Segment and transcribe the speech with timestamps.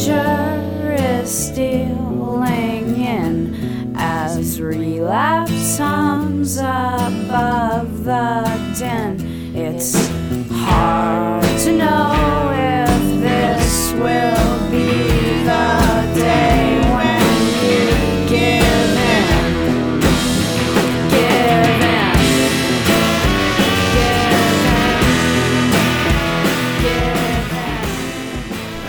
[0.00, 8.59] danger is stealing in as relapse hums above the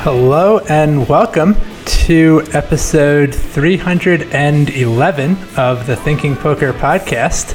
[0.03, 7.53] Hello and welcome to episode 311 of the Thinking Poker podcast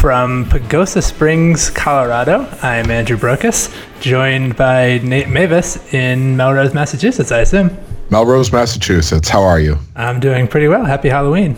[0.00, 2.48] from Pagosa Springs, Colorado.
[2.62, 7.70] I'm Andrew Brokos, joined by Nate Meyvis in Melrose, Massachusetts, I assume.
[8.10, 9.28] Melrose, Massachusetts.
[9.28, 9.78] How are you?
[9.94, 10.84] I'm doing pretty well.
[10.84, 11.56] Happy Halloween.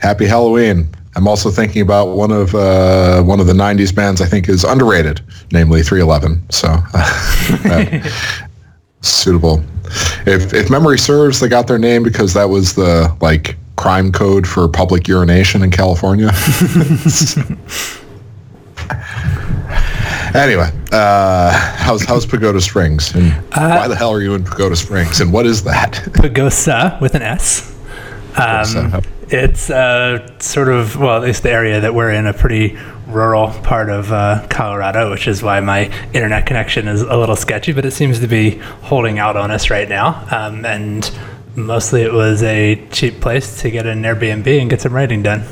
[0.00, 0.86] Happy Halloween.
[1.16, 4.64] I'm also thinking about one of uh, one of the '90s bands I think is
[4.64, 6.50] underrated, namely 311.
[6.50, 8.10] So uh,
[9.02, 9.62] suitable.
[10.26, 14.46] If if memory serves, they got their name because that was the like crime code
[14.46, 16.26] for public urination in California.
[20.34, 25.20] anyway, uh, how's how's Pagoda Springs, and why the hell are you in Pagoda Springs,
[25.20, 25.92] and what is that?
[26.12, 27.71] Pagosa with an S.
[28.36, 32.78] Um, it's uh, sort of, well, at least the area that we're in, a pretty
[33.06, 37.72] rural part of uh, Colorado, which is why my internet connection is a little sketchy,
[37.72, 40.26] but it seems to be holding out on us right now.
[40.30, 41.10] Um, and
[41.56, 45.44] mostly it was a cheap place to get an Airbnb and get some writing done.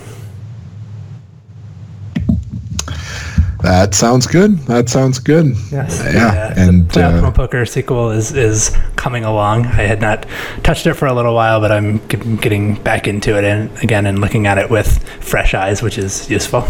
[3.63, 4.59] That sounds good.
[4.61, 5.55] That sounds good.
[5.71, 6.03] Yes.
[6.03, 9.65] Yeah, the, and, the Playoff uh, Poker sequel is is coming along.
[9.65, 10.27] I had not
[10.63, 14.21] touched it for a little while, but I'm getting back into it and again and
[14.21, 16.69] looking at it with fresh eyes, which is useful.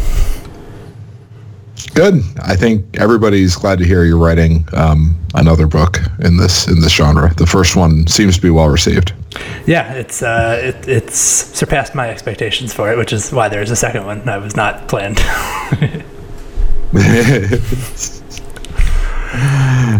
[1.94, 2.22] Good.
[2.40, 6.92] I think everybody's glad to hear you're writing um, another book in this in this
[6.92, 7.34] genre.
[7.34, 9.12] The first one seems to be well received.
[9.66, 13.76] Yeah, it's uh, it, it's surpassed my expectations for it, which is why there's a
[13.76, 14.28] second one.
[14.28, 15.18] I was not planned.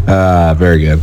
[0.09, 1.03] uh, very good.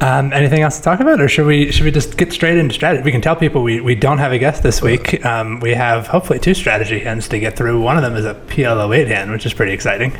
[0.00, 2.74] Um, anything else to talk about, or should we should we just get straight into
[2.74, 3.02] strategy?
[3.02, 5.24] We can tell people we, we don't have a guest this week.
[5.24, 7.80] Um, we have hopefully two strategy hands to get through.
[7.80, 10.12] One of them is a PLO eight hand, which is pretty exciting.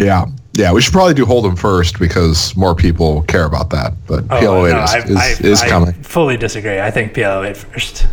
[0.00, 0.24] Yeah,
[0.54, 0.72] yeah.
[0.72, 3.92] We should probably do Hold'em first because more people care about that.
[4.06, 5.92] But PLO8 no, is, I- is, I- is I coming.
[6.02, 6.80] Fully disagree.
[6.80, 8.06] I think PLO eight first.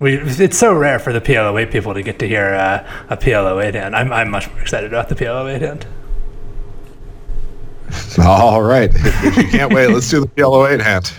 [0.00, 3.16] We, it's so rare for the PLO eight people to get to hear uh, a
[3.16, 3.96] PLO eight hand.
[3.96, 5.86] I'm, I'm much more excited about the PLO eight hand.
[8.24, 8.90] All right.
[8.94, 11.12] If, you can't wait, let's do the PLO8 hand.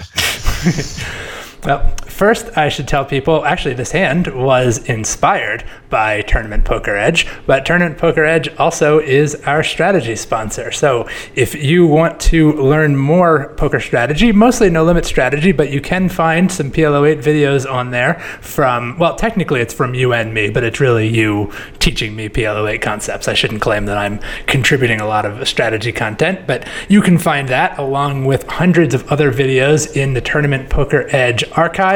[1.66, 7.28] Well, first, I should tell people actually, this hand was inspired by Tournament Poker Edge,
[7.46, 10.72] but Tournament Poker Edge also is our strategy sponsor.
[10.72, 15.81] So, if you want to learn more poker strategy, mostly no limit strategy, but you
[15.81, 20.50] can find some PLO8 videos on there from, well, technically it's from you and me,
[20.50, 23.28] but it's really you teaching me PLO8 concepts.
[23.28, 27.47] I shouldn't claim that I'm contributing a lot of strategy content, but you can find
[27.50, 31.44] that along with hundreds of other videos in the Tournament Poker Edge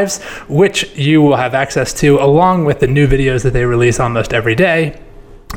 [0.07, 4.00] archives, which you will have access to along with the new videos that they release
[4.00, 5.00] almost every day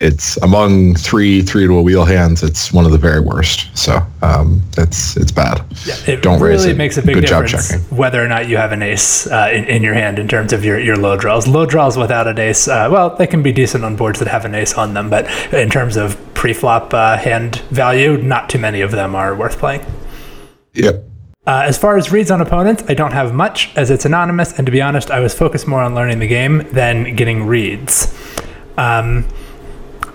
[0.04, 2.44] it's among three three to a wheel hands.
[2.44, 3.76] It's one of the very worst.
[3.78, 5.64] So um, it's it's bad.
[5.86, 6.78] Yeah, It Don't really raise it.
[6.78, 7.98] makes a big Good job difference checking.
[7.98, 10.64] whether or not you have an ace uh, in, in your hand in terms of
[10.66, 11.48] your, your low draws.
[11.48, 14.46] Low draws without an ace, uh, well, they can be decent on boards that have
[14.46, 18.82] an ace on them, but in terms of pre-flop uh, hand value, not too many
[18.82, 19.86] of them are worth playing.
[20.74, 21.04] Yep.
[21.46, 24.66] Uh, as far as reads on opponents, I don't have much as it's anonymous, and
[24.66, 28.14] to be honest, I was focused more on learning the game than getting reads.
[28.78, 29.26] Um,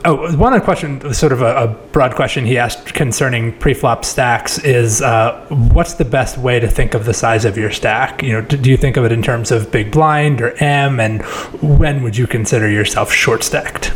[0.04, 5.02] oh, one question, sort of a, a, broad question he asked concerning pre-flop stacks is,
[5.02, 8.22] uh, what's the best way to think of the size of your stack?
[8.22, 11.22] You know, do you think of it in terms of big blind or M, and
[11.62, 13.92] when would you consider yourself short stacked?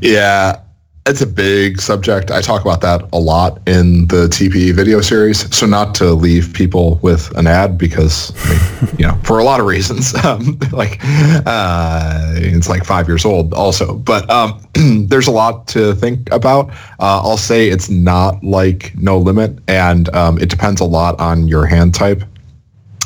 [0.00, 0.60] Yeah,
[1.08, 2.30] it's a big subject.
[2.30, 5.54] I talk about that a lot in the TPE video series.
[5.56, 9.44] So not to leave people with an ad because, I mean, you know, for a
[9.44, 10.98] lot of reasons, um, like
[11.46, 13.94] uh, it's like five years old also.
[13.94, 14.60] But um,
[15.08, 16.70] there's a lot to think about.
[17.00, 21.48] Uh, I'll say it's not like no limit, and um, it depends a lot on
[21.48, 22.22] your hand type.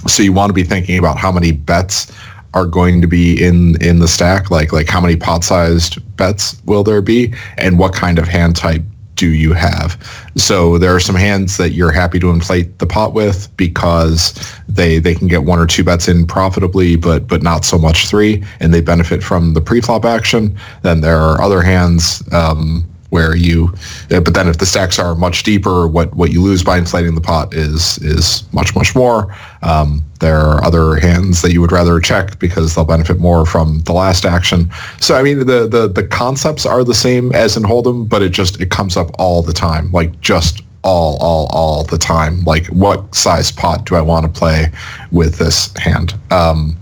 [0.09, 2.13] So you want to be thinking about how many bets
[2.55, 4.51] are going to be in in the stack?
[4.51, 7.35] Like like how many pot sized bets will there be?
[7.59, 8.83] And what kind of hand type
[9.15, 9.97] do you have?
[10.37, 14.35] So there are some hands that you're happy to inflate the pot with because
[14.69, 18.09] they they can get one or two bets in profitably but but not so much
[18.09, 20.57] three and they benefit from the pre-flop action.
[20.83, 23.69] Then there are other hands um, where you
[24.11, 27.15] uh, but then if the stacks are much deeper what what you lose by inflating
[27.15, 29.35] the pot is is much much more.
[29.63, 33.81] Um, there are other hands that you would rather check because they'll benefit more from
[33.81, 34.71] the last action.
[34.99, 38.31] So i mean the the the concepts are the same as in hold'em but it
[38.31, 42.43] just it comes up all the time like just all all all the time.
[42.45, 44.73] Like what size pot do i want to play
[45.11, 46.15] with this hand?
[46.31, 46.79] Um,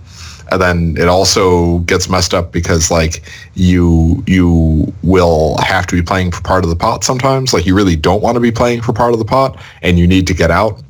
[0.51, 3.23] and then it also gets messed up because like
[3.55, 7.53] you you will have to be playing for part of the pot sometimes.
[7.53, 10.07] Like you really don't want to be playing for part of the pot and you
[10.07, 10.81] need to get out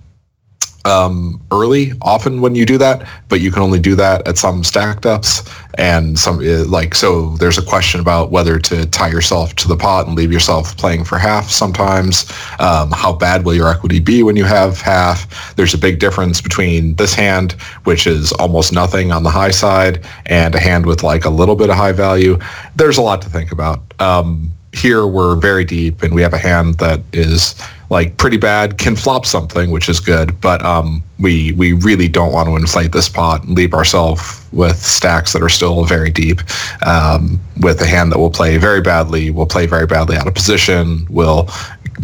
[0.84, 4.64] um, early often when you do that, but you can only do that at some
[4.64, 5.42] stacked ups
[5.78, 9.76] And some uh, like so, there's a question about whether to tie yourself to the
[9.76, 11.48] pot and leave yourself playing for half.
[11.50, 15.54] Sometimes, um, how bad will your equity be when you have half?
[15.56, 17.52] There's a big difference between this hand,
[17.84, 21.56] which is almost nothing on the high side, and a hand with like a little
[21.56, 22.38] bit of high value.
[22.76, 23.80] There's a lot to think about.
[24.00, 27.54] Um, here we're very deep, and we have a hand that is
[27.90, 32.32] like pretty bad, can flop something, which is good, but um, we we really don't
[32.32, 36.40] want to inflate this pot and leave ourselves with stacks that are still very deep,
[36.86, 40.34] um, with a hand that will play very badly, will play very badly out of
[40.34, 41.48] position, will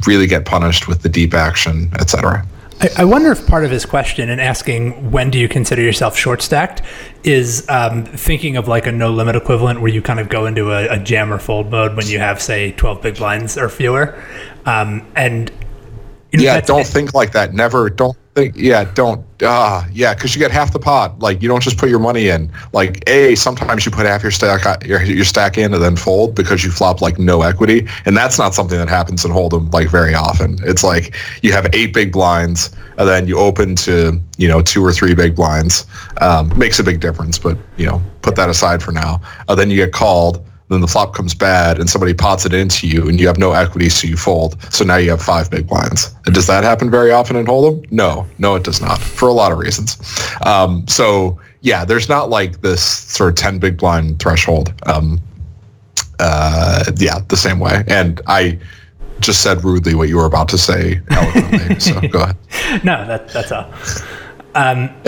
[0.06, 2.44] really get punished with the deep action, etc.
[2.98, 6.42] I, wonder if part of his question in asking when do you consider yourself short
[6.42, 6.82] stacked
[7.24, 10.72] is um, thinking of like a no limit equivalent where you kind of go into
[10.72, 14.22] a, a jam or fold mode when you have say 12 big blinds or fewer.
[14.66, 15.50] Um, and
[16.40, 16.86] you know, yeah, don't it.
[16.86, 17.54] think like that.
[17.54, 17.90] Never.
[17.90, 18.54] Don't think.
[18.56, 19.24] Yeah, don't.
[19.42, 21.18] Ah, uh, yeah, because you get half the pot.
[21.18, 22.50] Like you don't just put your money in.
[22.72, 25.96] Like a, sometimes you put half your stack uh, your, your stack in and then
[25.96, 29.72] fold because you flop like no equity, and that's not something that happens in Hold'em
[29.72, 30.58] like very often.
[30.64, 34.84] It's like you have eight big blinds and then you open to you know two
[34.84, 35.86] or three big blinds.
[36.20, 39.20] Um, makes a big difference, but you know put that aside for now.
[39.48, 42.88] Uh, then you get called then the flop comes bad and somebody pots it into
[42.88, 44.60] you and you have no equity so you fold.
[44.72, 46.14] So now you have five big blinds.
[46.26, 47.90] And does that happen very often in hold'em?
[47.92, 48.26] No.
[48.38, 49.96] No it does not for a lot of reasons.
[50.44, 54.72] Um, so yeah there's not like this sort of 10 big blind threshold.
[54.86, 55.20] Um,
[56.18, 57.84] uh, yeah the same way.
[57.86, 58.58] And i
[59.20, 62.36] just said rudely what you were about to say eloquently so go ahead.
[62.84, 63.72] No that, that's all.
[64.56, 64.90] Um,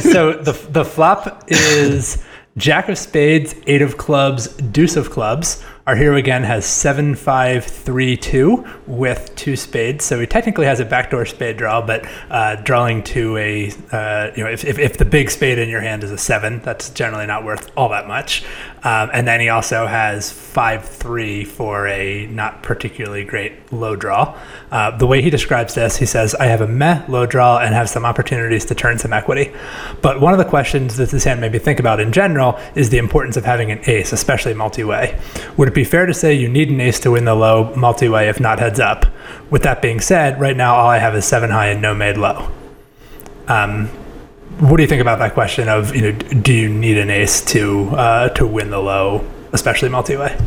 [0.00, 2.24] so the, the flop is
[2.60, 5.64] Jack of Spades, Eight of Clubs, Deuce of Clubs.
[5.86, 10.04] Our hero again has seven, five, three, two with two spades.
[10.04, 14.44] So he technically has a backdoor spade draw, but uh, drawing to a, uh, you
[14.44, 17.26] know, if, if, if, the big spade in your hand is a seven, that's generally
[17.26, 18.44] not worth all that much.
[18.84, 24.38] Um, and then he also has five, three for a not particularly great low draw.
[24.70, 27.74] Uh, the way he describes this, he says, I have a meh low draw and
[27.74, 29.52] have some opportunities to turn some equity.
[30.00, 32.90] But one of the questions that this hand made me think about in general is
[32.90, 35.18] the importance of having an ace, especially multi-way.
[35.56, 38.28] Would it be fair to say you need an ace to win the low multi-way
[38.28, 39.06] if not heads up?
[39.50, 42.16] With that being said, right now all I have is seven high and no made
[42.16, 42.48] low.
[43.48, 43.88] Um,
[44.60, 47.40] what do you think about that question of you know do you need an ace
[47.46, 50.38] to uh, to win the low, especially multi-way?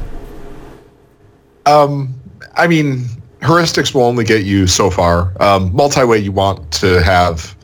[1.65, 2.13] Um,
[2.55, 3.05] I mean,
[3.43, 5.33] heuristics will only get you so far.
[5.41, 7.55] Um, multi-way, you want to have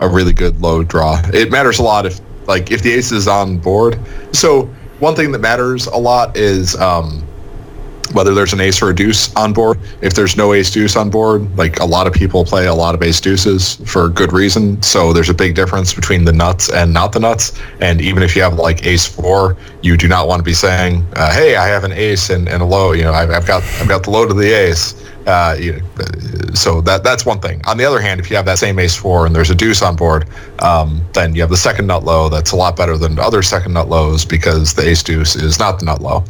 [0.00, 1.22] a really good low draw.
[1.32, 3.98] It matters a lot if like if the ace is on board.
[4.32, 4.64] So
[4.98, 7.25] one thing that matters a lot is um,
[8.12, 9.78] whether there's an ace or a deuce on board.
[10.00, 12.94] If there's no ace deuce on board, like a lot of people play a lot
[12.94, 14.82] of ace deuces for good reason.
[14.82, 17.58] So there's a big difference between the nuts and not the nuts.
[17.80, 21.06] And even if you have like ace four, you do not want to be saying,
[21.14, 23.62] uh, "Hey, I have an ace and, and a low." You know, I've, I've got
[23.80, 24.94] I've got the low to the ace
[25.26, 25.82] Uh, you
[26.54, 27.60] so that that's one thing.
[27.66, 29.82] On the other hand, if you have that same ace four and there's a deuce
[29.82, 30.28] on board,
[30.60, 32.28] um, then you have the second nut low.
[32.28, 35.78] That's a lot better than other second nut lows because the ace deuce is not
[35.78, 36.24] the nut low.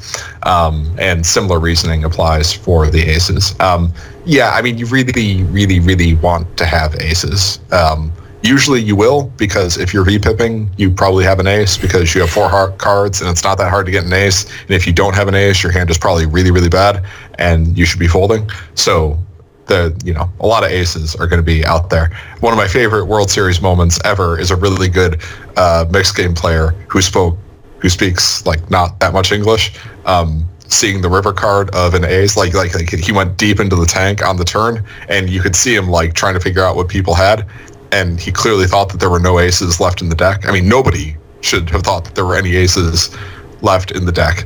[0.45, 3.59] Um, and similar reasoning applies for the aces.
[3.61, 3.93] Um,
[4.25, 7.61] yeah, I mean, you really, really, really want to have aces.
[7.71, 8.13] Um,
[8.47, 12.31] usually you will because if you're v-pipping, you probably have an ace because you have
[12.31, 14.45] four cards and it's not that hard to get an ace.
[14.63, 17.05] And if you don't have an ace, your hand is probably really, really bad
[17.39, 18.49] and you should be folding.
[18.75, 19.19] So
[19.67, 22.11] the you know a lot of aces are going to be out there.
[22.41, 25.21] One of my favorite World Series moments ever is a really good
[25.57, 27.37] uh, mixed game player who spoke
[27.79, 29.79] who speaks like not that much English.
[30.05, 33.77] Um, seeing the river card of an ace, like, like like he went deep into
[33.77, 36.75] the tank on the turn, and you could see him like trying to figure out
[36.75, 37.47] what people had,
[37.97, 40.47] and he clearly thought that there were no aces left in the deck.
[40.47, 43.17] I mean, nobody should have thought that there were any aces
[43.63, 44.45] left in the deck.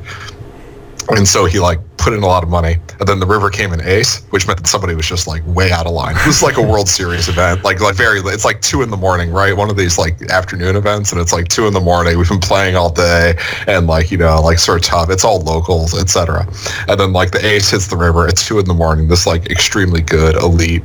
[1.08, 3.72] And so he like put in a lot of money, and then the river came
[3.72, 6.14] in ace, which meant that somebody was just like way out of line.
[6.16, 8.20] It was like a World Series event, like like very.
[8.20, 9.56] It's like two in the morning, right?
[9.56, 12.16] One of these like afternoon events, and it's like two in the morning.
[12.16, 13.34] We've been playing all day,
[13.66, 15.10] and like you know, like sort of tough.
[15.10, 16.46] It's all locals, etc.
[16.86, 18.28] And then like the ace hits the river.
[18.28, 19.08] It's two in the morning.
[19.08, 20.84] This like extremely good elite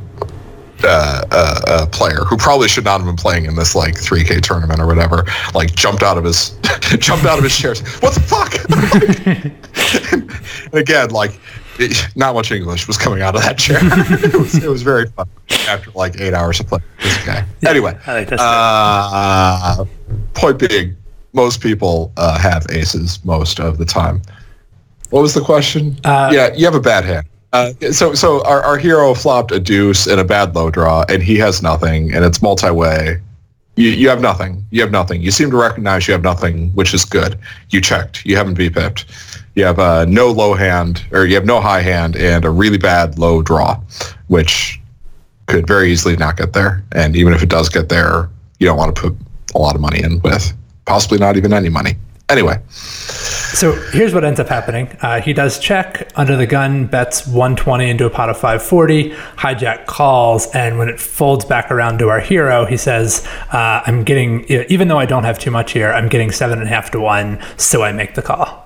[0.84, 4.42] uh, uh, uh, player who probably should not have been playing in this like 3K
[4.42, 6.50] tournament or whatever, like jumped out of his
[7.00, 7.82] jumped out of his chairs.
[8.02, 8.54] What the fuck?
[10.72, 11.40] and again, like
[11.80, 13.80] it, not much English was coming out of that chair.
[13.84, 15.28] it, was, it was very fun
[15.68, 17.46] after like eight hours of playing this guy.
[17.62, 19.86] Yeah, anyway, like this uh,
[20.34, 20.96] point being,
[21.34, 24.22] most people uh, have aces most of the time.
[25.10, 25.98] What was the question?
[26.04, 27.28] Uh, yeah, you have a bad hand.
[27.56, 31.24] Uh, so so our, our hero flopped a deuce and a bad low draw, and
[31.24, 33.22] he has nothing, and it's multi-way.
[33.78, 34.66] You, you have nothing.
[34.72, 35.22] You have nothing.
[35.22, 37.40] You seem to recognize you have nothing, which is good.
[37.70, 38.26] You checked.
[38.26, 39.06] You haven't v-pipped.
[39.56, 42.78] You have uh, no low hand, or you have no high hand, and a really
[42.78, 43.80] bad low draw,
[44.28, 44.82] which
[45.46, 46.84] could very easily not get there.
[46.92, 49.16] And even if it does get there, you don't want to put
[49.56, 51.96] a lot of money in with possibly not even any money.
[52.28, 52.60] Anyway,
[53.56, 54.90] So here's what ends up happening.
[55.02, 59.12] Uh, he does check under the gun, bets 120 into a pot of 540.
[59.12, 64.04] Hijack calls, and when it folds back around to our hero, he says, uh, "I'm
[64.04, 66.92] getting, even though I don't have too much here, I'm getting seven and a half
[66.92, 68.65] to one, so I make the call."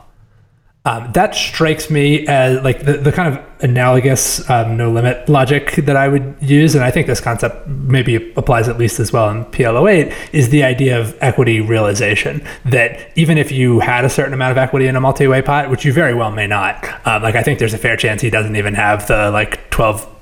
[0.89, 5.75] Um, that strikes me as like the, the kind of analogous um, no limit logic
[5.75, 9.29] that I would use, and I think this concept maybe applies at least as well
[9.29, 12.43] in PLO8 is the idea of equity realization.
[12.65, 15.86] That even if you had a certain amount of equity in a multi-way pot, which
[15.86, 18.55] you very well may not, um, like I think there's a fair chance he doesn't
[18.55, 20.18] even have the like 12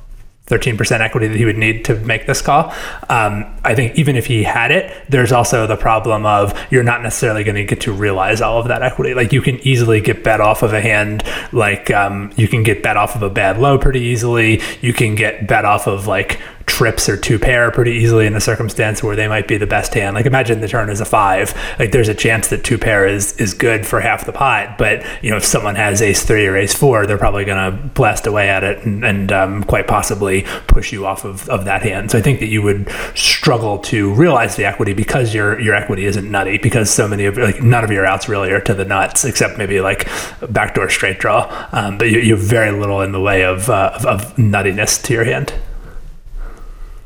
[0.47, 2.73] 13% equity that he would need to make this call.
[3.09, 7.03] Um, I think even if he had it, there's also the problem of you're not
[7.03, 9.13] necessarily going to get to realize all of that equity.
[9.13, 12.81] Like you can easily get bet off of a hand, like um, you can get
[12.81, 14.61] bet off of a bad low pretty easily.
[14.81, 18.41] You can get bet off of like trips or two pair pretty easily in a
[18.41, 20.15] circumstance where they might be the best hand.
[20.15, 21.55] Like imagine the turn is a five.
[21.79, 25.03] Like there's a chance that two pair is is good for half the pot, but
[25.23, 28.27] you know if someone has ace three or ace four, they're probably going to blast
[28.27, 32.11] away at it and, and um, quite possibly push you off of, of that hand.
[32.11, 36.05] So I think that you would struggle to realize the equity because your your equity
[36.05, 38.85] isn't nutty because so many of like none of your outs really are to the
[38.85, 40.07] nuts except maybe like
[40.49, 41.67] backdoor straight draw.
[41.71, 45.01] Um, but you, you have very little in the way of, uh, of of nuttiness
[45.03, 45.53] to your hand.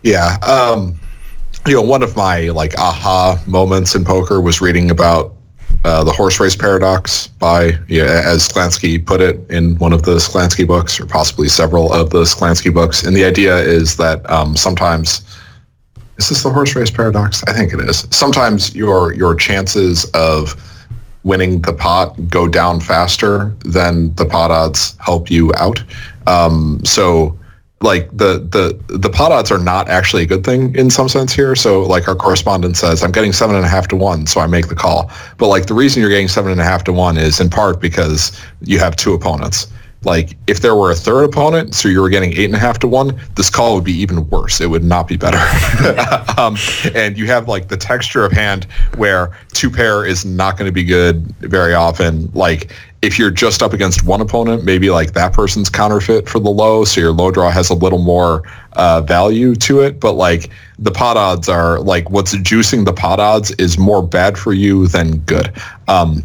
[0.04, 0.38] Yeah.
[0.42, 1.00] Um,
[1.68, 5.36] you know, one of my like aha moments in poker was reading about
[5.84, 10.16] uh, the horse race paradox by, yeah, as Sklansky put it in one of the
[10.18, 13.04] Sklansky books, or possibly several of the Sklansky books.
[13.04, 15.22] And the idea is that um, sometimes,
[16.18, 17.44] is this the horse race paradox?
[17.48, 18.08] I think it is.
[18.12, 20.56] Sometimes your your chances of
[21.24, 25.84] winning the pot go down faster than the pot odds help you out.
[26.28, 27.38] Um, so
[27.82, 31.34] like the the the pot odds are not actually a good thing in some sense
[31.34, 31.56] here.
[31.56, 34.48] So like our correspondent says, I'm getting seven and a half to one, so I
[34.48, 35.12] make the call.
[35.38, 37.82] But like the reason you're getting seven and a half to one is in part
[37.82, 39.68] because you have two opponents.
[40.04, 42.80] Like if there were a third opponent, so you were getting eight and a half
[42.80, 44.60] to one, this call would be even worse.
[44.60, 45.38] It would not be better.
[46.40, 46.58] um,
[46.96, 48.66] and you have like the texture of hand
[48.98, 52.32] where two pair is not going to be good very often.
[52.34, 52.72] Like
[53.04, 56.84] if you're just up against one opponent, maybe like that person's counterfeit for the low,
[56.84, 58.42] so your low draw has a little more
[58.74, 60.00] uh, value to it.
[60.00, 64.36] But like the pot odds are like what's juicing the pot odds is more bad
[64.36, 65.54] for you than good.
[65.88, 66.24] Um,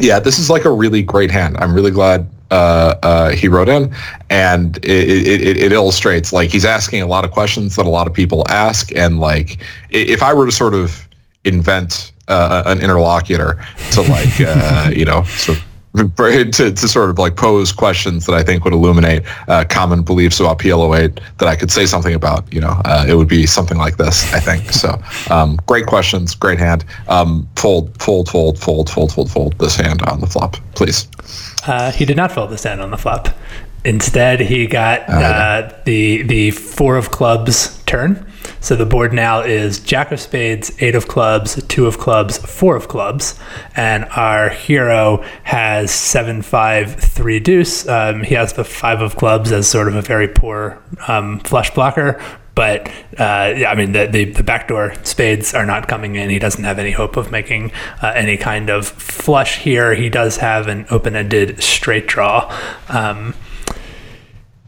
[0.00, 1.58] yeah, this is like a really great hand.
[1.58, 3.94] I'm really glad uh, uh, he wrote in,
[4.28, 4.84] and it,
[5.26, 8.44] it, it, illustrates like he's asking a lot of questions that a lot of people
[8.50, 11.08] ask, and like if I were to sort of
[11.44, 15.64] invent uh, an interlocutor to like uh, you know sort of
[16.16, 20.40] to, to sort of like pose questions that I think would illuminate uh, common beliefs
[20.40, 22.50] about PLO8 that I could say something about.
[22.52, 24.32] You know, uh, it would be something like this.
[24.32, 24.98] I think so.
[25.30, 26.84] Um, great questions, great hand.
[27.08, 31.08] Um, fold, fold, fold, fold, fold, fold, fold this hand on the flop, please.
[31.66, 33.28] Uh, he did not fold this hand on the flop.
[33.84, 38.24] Instead, he got uh, the the four of clubs turn.
[38.60, 42.76] So the board now is Jack of Spades, Eight of Clubs, Two of Clubs, Four
[42.76, 43.38] of Clubs,
[43.76, 47.86] and our hero has seven, five, three deuce.
[47.88, 51.72] Um, he has the Five of Clubs as sort of a very poor um, flush
[51.74, 52.20] blocker.
[52.54, 56.28] But uh, yeah, I mean, the, the, the backdoor spades are not coming in.
[56.28, 57.72] He doesn't have any hope of making
[58.02, 59.94] uh, any kind of flush here.
[59.94, 62.54] He does have an open ended straight draw.
[62.88, 63.34] Um,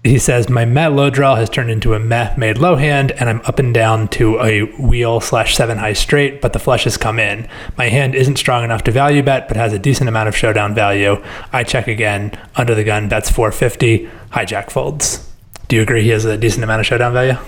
[0.05, 3.29] he says my meh low draw has turned into a meh made low hand and
[3.29, 6.99] i'm up and down to a wheel slash seven high straight but the flush has
[6.99, 7.49] come in.
[7.79, 10.75] My hand isn't strong enough to value bet but has a decent amount of showdown
[10.75, 11.23] value.
[11.53, 12.39] I check again.
[12.55, 15.27] Under the gun bets 450 hijack folds.
[15.69, 17.39] Do you agree he has a decent amount of showdown value?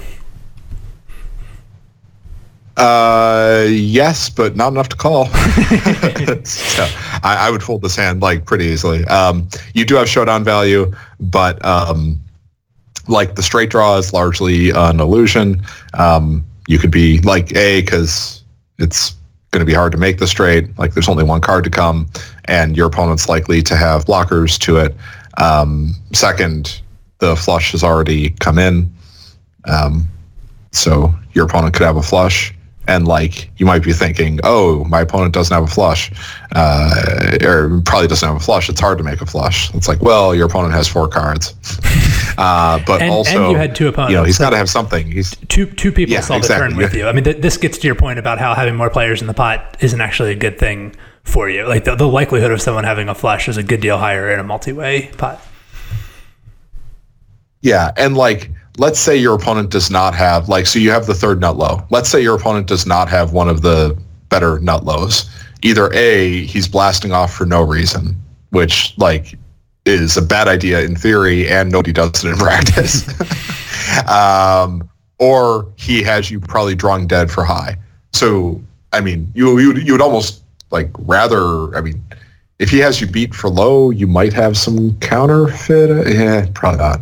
[2.78, 5.26] Uh, yes, but not enough to call.
[6.44, 6.86] so
[7.22, 9.02] I, I, would fold this hand like pretty easily.
[9.06, 12.20] Um, you do have showdown value, but um,
[13.08, 15.62] like the straight draw is largely an illusion.
[15.94, 18.42] Um, you could be like A because
[18.78, 19.14] it's
[19.50, 20.76] going to be hard to make the straight.
[20.78, 22.08] Like there's only one card to come,
[22.46, 24.94] and your opponent's likely to have blockers to it.
[25.38, 26.80] Um, second,
[27.18, 28.92] the flush has already come in,
[29.64, 30.08] um,
[30.72, 32.52] so your opponent could have a flush
[32.88, 36.12] and like you might be thinking, oh, my opponent doesn't have a flush,
[36.52, 38.68] uh, or probably doesn't have a flush.
[38.68, 39.72] It's hard to make a flush.
[39.74, 41.54] It's like, well, your opponent has four cards,
[42.38, 44.12] uh, but and, also and you had two opponents.
[44.12, 45.10] You know, he's so got to have something.
[45.10, 46.68] He's two two people yeah, saw exactly.
[46.68, 47.06] the turn with you.
[47.06, 49.34] I mean, th- this gets to your point about how having more players in the
[49.34, 51.66] pot isn't actually a good thing for you.
[51.66, 54.38] Like the, the likelihood of someone having a flush is a good deal higher in
[54.38, 55.42] a multi-way pot.
[57.62, 61.14] Yeah, and like let's say your opponent does not have like so you have the
[61.14, 61.82] third nut low.
[61.90, 63.96] Let's say your opponent does not have one of the
[64.28, 65.30] better nut lows.
[65.62, 68.16] Either A, he's blasting off for no reason,
[68.50, 69.38] which like
[69.84, 73.08] is a bad idea in theory and nobody does it in practice.
[74.08, 77.76] um, or he has you probably drawing dead for high.
[78.12, 78.60] So
[78.92, 81.74] I mean, you you would, you would almost like rather.
[81.76, 82.02] I mean,
[82.58, 86.14] if he has you beat for low, you might have some counterfeit.
[86.14, 87.00] Yeah, probably not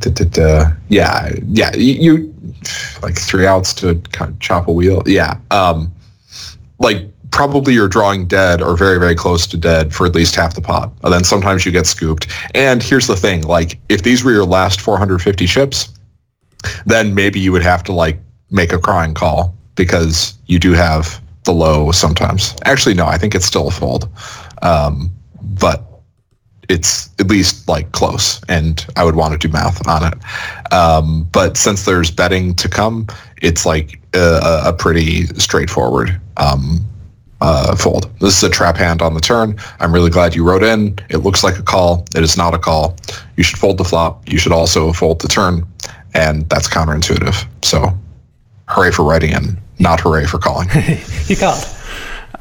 [0.00, 0.70] da, da, da.
[0.88, 2.34] yeah, yeah, you, you,
[3.02, 5.02] like three outs to kind of chop a wheel.
[5.06, 5.92] Yeah, um,
[6.78, 10.54] like probably you're drawing dead or very very close to dead for at least half
[10.54, 10.92] the pot.
[11.02, 12.26] And then sometimes you get scooped.
[12.54, 15.92] And here's the thing: like if these were your last 450 chips,
[16.86, 18.18] then maybe you would have to like
[18.50, 22.54] make a crying call because you do have the low sometimes.
[22.64, 24.08] Actually, no, I think it's still a fold.
[24.62, 25.85] Um, but
[26.68, 30.72] it's at least like close and I would want to do math on it.
[30.72, 33.06] Um, but since there's betting to come,
[33.42, 36.84] it's like a, a pretty straightforward um,
[37.40, 38.10] uh, fold.
[38.20, 39.58] This is a trap hand on the turn.
[39.80, 40.98] I'm really glad you wrote in.
[41.10, 42.06] It looks like a call.
[42.14, 42.96] It is not a call.
[43.36, 44.28] You should fold the flop.
[44.28, 45.66] You should also fold the turn.
[46.14, 47.46] And that's counterintuitive.
[47.62, 47.96] So
[48.68, 50.68] hooray for writing in, not hooray for calling.
[51.26, 51.62] you called.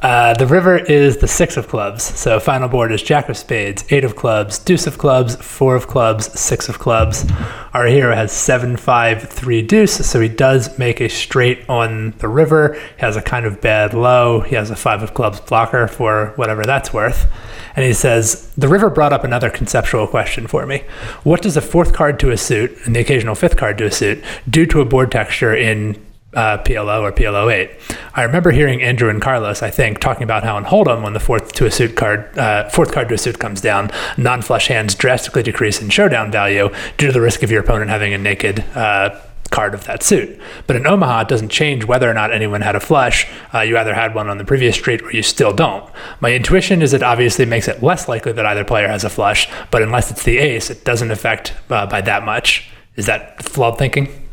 [0.02, 2.04] Uh, the river is the six of clubs.
[2.04, 5.88] So final board is jack of spades, eight of clubs, deuce of clubs, four of
[5.88, 7.26] clubs, six of clubs.
[7.74, 10.06] Our hero has seven, five, three deuce.
[10.06, 12.74] So he does make a straight on the river.
[12.74, 14.42] He has a kind of bad low.
[14.42, 17.32] He has a five of clubs blocker for whatever that's worth.
[17.76, 20.84] And he says, The river brought up another conceptual question for me.
[21.24, 23.92] What does a fourth card to a suit and the occasional fifth card to a
[23.92, 26.02] suit do to a board texture in
[26.36, 27.98] uh, PLO or PLO8.
[28.14, 31.20] I remember hearing Andrew and Carlos, I think, talking about how in Hold'em, when the
[31.20, 34.96] fourth to a suit card, uh, fourth card to a suit comes down, non-flush hands
[34.96, 38.60] drastically decrease in showdown value due to the risk of your opponent having a naked
[38.76, 39.20] uh,
[39.52, 40.40] card of that suit.
[40.68, 43.28] But in Omaha, it doesn't change whether or not anyone had a flush.
[43.54, 45.90] Uh, you either had one on the previous street or you still don't.
[46.20, 49.48] My intuition is it obviously makes it less likely that either player has a flush,
[49.72, 52.70] but unless it's the ace, it doesn't affect uh, by that much.
[52.96, 54.25] Is that flawed thinking?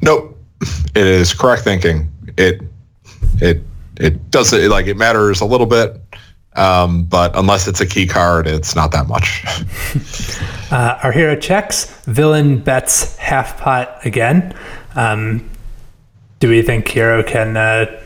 [0.00, 0.36] Nope.
[0.94, 2.10] It is correct thinking.
[2.36, 2.60] It
[3.40, 3.62] it
[3.96, 6.00] it does it like it matters a little bit,
[6.54, 9.44] um, but unless it's a key card, it's not that much.
[10.72, 11.90] uh, our hero checks.
[12.04, 14.54] Villain bets half pot again.
[14.94, 15.48] Um,
[16.40, 18.02] do we think hero can uh,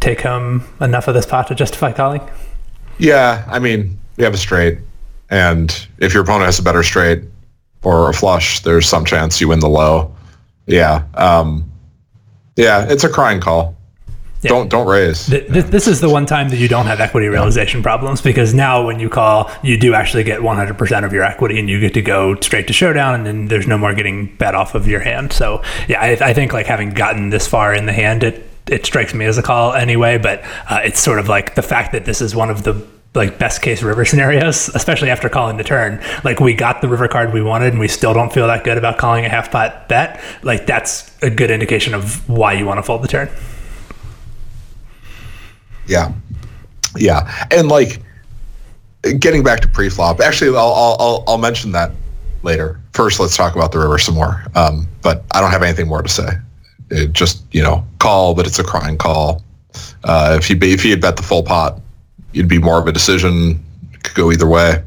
[0.00, 2.22] take home enough of this pot to justify calling?
[2.98, 4.78] Yeah, I mean, you have a straight,
[5.30, 7.24] and if your opponent has a better straight
[7.82, 10.14] or a flush, there's some chance you win the low.
[10.72, 11.04] Yeah.
[11.14, 11.70] Um,
[12.56, 13.76] yeah, it's a crying call.
[14.42, 15.26] Don't don't raise.
[15.26, 18.52] Th- th- this is the one time that you don't have equity realization problems because
[18.52, 21.94] now when you call, you do actually get 100% of your equity and you get
[21.94, 24.98] to go straight to showdown and then there's no more getting bet off of your
[24.98, 25.32] hand.
[25.32, 28.84] So yeah, I, I think like having gotten this far in the hand, it it
[28.84, 30.18] strikes me as a call anyway.
[30.18, 33.38] But uh, it's sort of like the fact that this is one of the like
[33.38, 36.02] best case river scenarios, especially after calling the turn.
[36.24, 38.78] Like we got the river card we wanted, and we still don't feel that good
[38.78, 40.22] about calling a half pot bet.
[40.42, 43.28] Like that's a good indication of why you want to fold the turn.
[45.86, 46.12] Yeah,
[46.96, 48.00] yeah, and like
[49.18, 50.20] getting back to pre-flop.
[50.20, 51.90] Actually, I'll I'll I'll, mention that
[52.42, 52.80] later.
[52.92, 54.44] First, let's talk about the river some more.
[54.54, 56.28] Um, but I don't have anything more to say.
[56.90, 59.42] It just you know call, but it's a crying call.
[60.04, 61.80] Uh, if he if he had bet the full pot,
[62.34, 63.62] it'd be more of a decision.
[63.92, 64.82] It could go either way.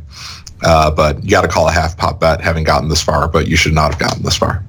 [0.64, 3.28] Uh, but you got to call a half pot bet, having gotten this far.
[3.28, 4.64] But you should not have gotten this far.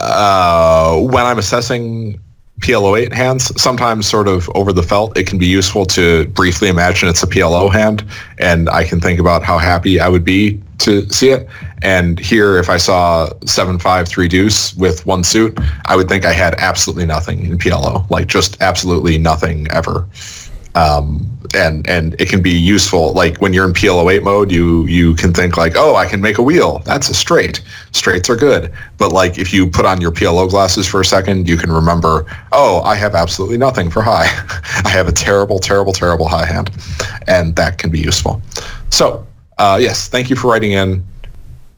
[0.00, 2.20] Uh, when I'm assessing
[2.60, 7.08] PLO8 hands, sometimes sort of over the felt, it can be useful to briefly imagine
[7.08, 8.04] it's a PLO hand,
[8.38, 11.48] and I can think about how happy I would be to see it.
[11.82, 16.24] And here, if I saw seven five three deuce with one suit, I would think
[16.24, 20.06] I had absolutely nothing in PLO, like just absolutely nothing ever.
[20.76, 23.12] Um, and and it can be useful.
[23.12, 26.38] Like when you're in PLO8 mode, you you can think like, oh, I can make
[26.38, 26.80] a wheel.
[26.84, 27.62] That's a straight.
[27.92, 28.72] Straights are good.
[28.98, 32.26] But like if you put on your PLO glasses for a second, you can remember,
[32.52, 34.26] oh, I have absolutely nothing for high.
[34.84, 36.70] I have a terrible, terrible, terrible high hand,
[37.26, 38.42] and that can be useful.
[38.90, 39.26] So
[39.58, 41.04] uh, yes, thank you for writing in.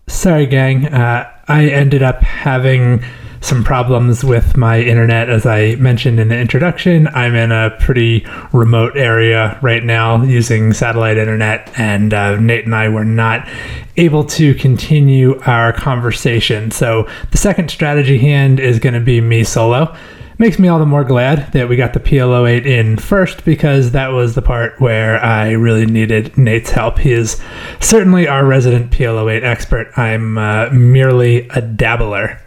[0.08, 0.86] Sorry, gang.
[0.86, 3.04] Uh, I ended up having
[3.40, 5.30] some problems with my internet.
[5.30, 10.72] As I mentioned in the introduction, I'm in a pretty remote area right now using
[10.72, 13.48] satellite internet, and uh, Nate and I were not
[13.96, 16.70] able to continue our conversation.
[16.70, 19.96] So the second strategy hand is going to be me solo.
[20.40, 24.08] Makes me all the more glad that we got the PLO8 in first because that
[24.08, 26.98] was the part where I really needed Nate's help.
[26.98, 27.42] He is
[27.80, 29.90] certainly our resident PLO8 expert.
[29.96, 32.40] I'm uh, merely a dabbler.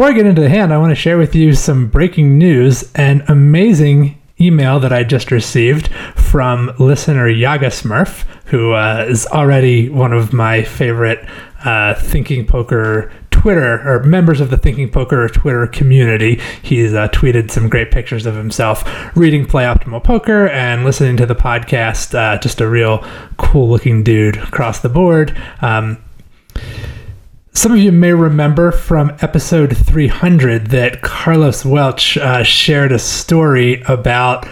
[0.00, 2.90] Before I get into the hand, I want to share with you some breaking news
[2.94, 9.90] and amazing email that I just received from listener Yaga Smurf, who uh, is already
[9.90, 11.22] one of my favorite
[11.66, 16.40] uh, Thinking Poker Twitter or members of the Thinking Poker Twitter community.
[16.62, 18.82] He's uh, tweeted some great pictures of himself
[19.14, 22.14] reading Play Optimal Poker and listening to the podcast.
[22.14, 25.36] Uh, just a real cool looking dude across the board.
[25.60, 25.98] Um,
[27.52, 33.82] some of you may remember from episode 300 that Carlos Welch uh, shared a story
[33.88, 34.48] about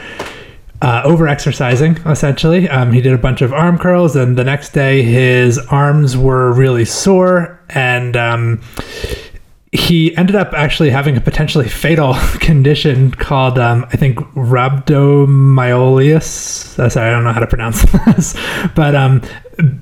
[0.82, 2.68] uh, over exercising, essentially.
[2.68, 6.52] Um, he did a bunch of arm curls, and the next day his arms were
[6.52, 8.60] really sore, and um,
[9.72, 16.78] he ended up actually having a potentially fatal condition called, um, I think, rhabdomyoleus.
[16.78, 18.34] Uh, sorry, I don't know how to pronounce this,
[18.74, 19.22] but um,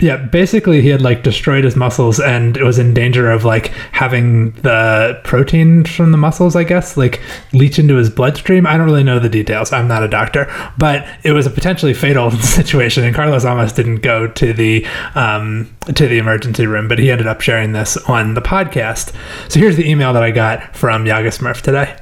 [0.01, 4.53] yeah, basically he had like destroyed his muscles and was in danger of like having
[4.63, 7.21] the protein from the muscles, I guess, like
[7.53, 8.67] leach into his bloodstream.
[8.67, 9.75] I don't really know the details.
[9.75, 13.05] I'm not a doctor, but it was a potentially fatal situation.
[13.05, 17.27] And Carlos almost didn't go to the um, to the emergency room, but he ended
[17.27, 19.15] up sharing this on the podcast.
[19.51, 21.99] So here's the email that I got from Yaga Smurf today.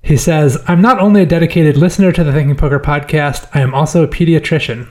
[0.00, 3.74] He says, I'm not only a dedicated listener to the Thinking Poker podcast, I am
[3.74, 4.88] also a pediatrician.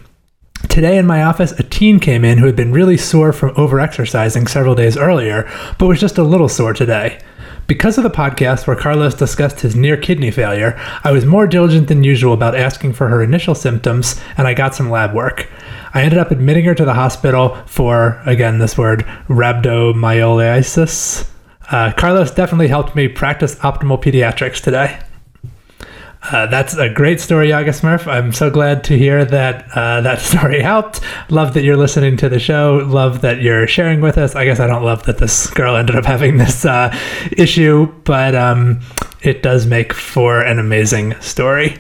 [0.70, 4.50] Today in my office, a teen came in who had been really sore from overexercising
[4.50, 7.20] several days earlier, but was just a little sore today.
[7.68, 11.88] Because of the podcast where Carlos discussed his near kidney failure, I was more diligent
[11.88, 15.50] than usual about asking for her initial symptoms, and I got some lab work.
[15.94, 21.30] I ended up admitting her to the hospital for, again, this word, rhabdomyolysis.
[21.72, 25.00] Uh, Carlos definitely helped me practice optimal pediatrics today.
[26.30, 28.06] Uh, that's a great story, Yaga Smurf.
[28.06, 31.00] I'm so glad to hear that uh, that story helped.
[31.30, 32.86] Love that you're listening to the show.
[32.86, 34.36] Love that you're sharing with us.
[34.36, 36.94] I guess I don't love that this girl ended up having this uh,
[37.32, 38.82] issue, but um,
[39.22, 41.78] it does make for an amazing story.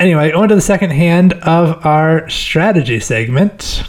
[0.00, 3.84] Anyway, on to the second hand of our strategy segment.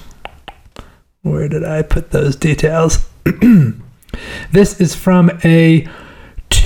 [1.23, 3.09] Where did I put those details?
[4.51, 5.89] this is from a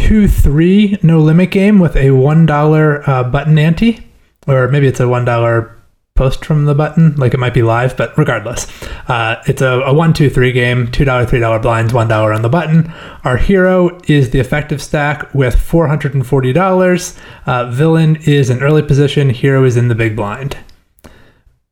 [0.10, 4.04] two three no limit game with a one dollar uh, button ante,
[4.48, 5.80] or maybe it's a one dollar
[6.16, 8.66] post from the button, like it might be live, but regardless,
[9.08, 12.34] uh, it's a, a one two three game, two dollar three dollar blinds, one dollar
[12.34, 12.92] on the button.
[13.24, 17.16] Our hero is the effective stack with four hundred and forty dollars.
[17.46, 19.30] Uh, villain is in early position.
[19.30, 20.58] Hero is in the big blind.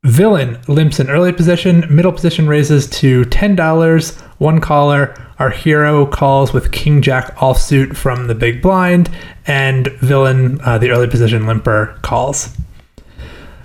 [0.04, 1.86] Villain limps in early position.
[1.90, 4.16] Middle position raises to ten dollars.
[4.38, 9.10] One caller Our hero calls with King Jack offsuit from the big blind,
[9.46, 12.56] and villain, uh, the early position limper, calls.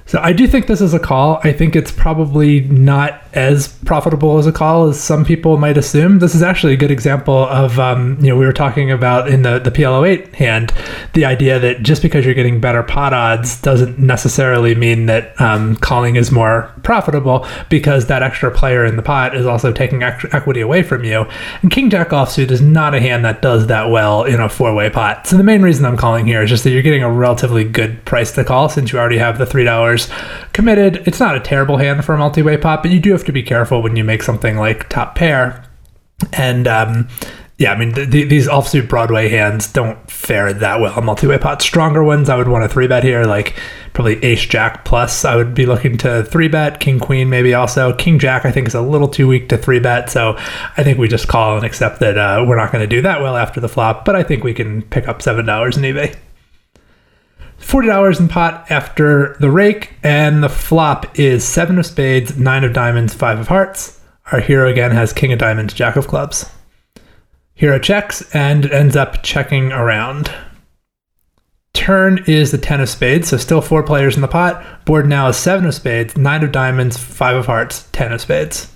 [0.06, 1.40] So I do think this is a call.
[1.42, 6.18] I think it's probably not as profitable as a call as some people might assume.
[6.18, 9.42] This is actually a good example of, um, you know, we were talking about in
[9.42, 10.72] the, the PLO8 hand,
[11.14, 15.76] the idea that just because you're getting better pot odds doesn't necessarily mean that um,
[15.76, 20.60] calling is more profitable because that extra player in the pot is also taking equity
[20.60, 21.26] away from you.
[21.62, 24.74] And King Jack offsuit is not a hand that does that well in a four
[24.74, 25.26] way pot.
[25.26, 28.04] So the main reason I'm calling here is just that you're getting a relatively good
[28.04, 31.02] price to call since you already have the $3 committed.
[31.06, 33.32] It's not a terrible hand for a multi way pot, but you do have to
[33.32, 35.64] be careful when you make something like top pair.
[36.32, 37.08] And um,
[37.58, 41.26] yeah, I mean, th- th- these offsuit Broadway hands don't fare that well on multi
[41.26, 41.62] way pot.
[41.62, 43.54] Stronger ones, I would want to three bet here, like
[43.92, 45.24] probably ace jack plus.
[45.24, 47.92] I would be looking to three bet, king queen maybe also.
[47.94, 50.10] King jack, I think, is a little too weak to three bet.
[50.10, 50.34] So
[50.76, 53.20] I think we just call and accept that uh, we're not going to do that
[53.20, 56.16] well after the flop, but I think we can pick up $7 in EV.
[57.62, 62.72] $40 in pot after the rake, and the flop is seven of spades, nine of
[62.72, 64.00] diamonds, five of hearts.
[64.30, 66.50] Our hero again has king of diamonds, jack of clubs.
[67.54, 70.32] Hero checks and ends up checking around.
[71.72, 74.84] Turn is the 10 of spades, so still four players in the pot.
[74.84, 78.70] Board now is seven of spades, nine of diamonds, five of hearts, 10 of spades.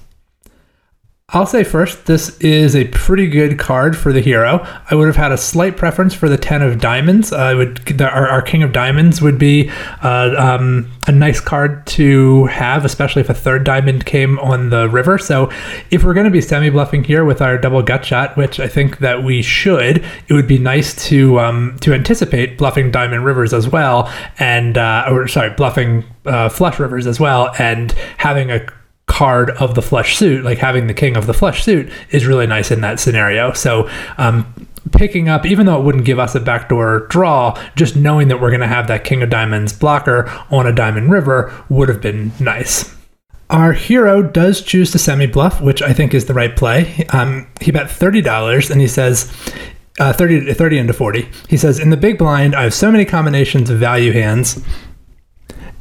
[1.31, 4.65] I'll say first, this is a pretty good card for the hero.
[4.89, 7.33] I would have had a slight preference for the ten of diamonds.
[7.33, 9.69] I would the, our, our, king of diamonds would be
[10.05, 14.89] uh, um, a nice card to have, especially if a third diamond came on the
[14.89, 15.19] river.
[15.19, 15.51] So,
[15.91, 18.69] if we're going to be semi bluffing here with our double gut shot, which I
[18.69, 23.53] think that we should, it would be nice to um, to anticipate bluffing diamond rivers
[23.53, 24.09] as well,
[24.39, 28.65] and uh, or sorry, bluffing uh, flush rivers as well, and having a
[29.07, 32.47] card of the flush suit, like having the king of the flush suit, is really
[32.47, 33.53] nice in that scenario.
[33.53, 33.89] So,
[34.19, 38.41] um, picking up, even though it wouldn't give us a backdoor draw, just knowing that
[38.41, 42.01] we're going to have that king of diamonds blocker on a diamond river would have
[42.01, 42.95] been nice.
[43.49, 47.07] Our hero does choose to semi bluff, which I think is the right play.
[47.11, 49.33] Um, he bet $30 and he says,
[50.01, 51.29] uh, 30, 30 into 40.
[51.49, 54.63] He says, In the big blind, I have so many combinations of value hands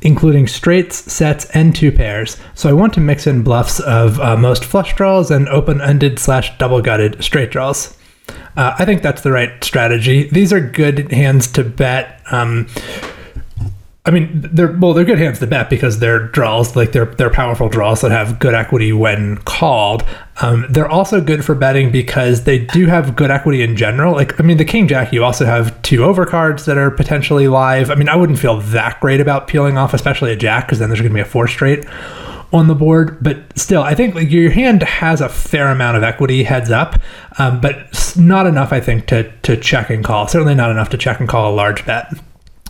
[0.06, 2.38] including straights, sets, and two pairs.
[2.54, 6.58] So I want to mix in bluffs of uh, most flush draws and open-ended slash
[6.58, 7.98] double-gutted straight draws.
[8.56, 10.30] Uh, I think that's the right strategy.
[10.30, 12.22] These are good hands to bet.
[12.32, 12.68] Um,
[14.08, 17.32] I mean, they're well, they're good hands to bet because they're draws, like they're they're
[17.32, 20.06] powerful draws that have good equity when called.
[20.41, 24.13] Um, they're also good for betting because they do have good equity in general.
[24.13, 27.89] Like, I mean, the King Jack, you also have two overcards that are potentially live.
[27.89, 30.89] I mean, I wouldn't feel that great about peeling off, especially a Jack, because then
[30.89, 31.86] there's going to be a four straight
[32.54, 33.18] on the board.
[33.24, 37.02] But still, I think like your hand has a fair amount of equity heads up,
[37.39, 40.28] um, but not enough, I think, to to check and call.
[40.28, 42.13] Certainly not enough to check and call a large bet.